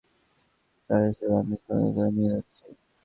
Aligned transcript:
তাই 0.89 1.03
এসব 1.09 1.31
আমি 1.39 1.55
সঙ্গে 1.65 1.89
করে 1.95 2.09
নিয়ে 2.15 2.31
যাচ্ছি। 2.33 2.65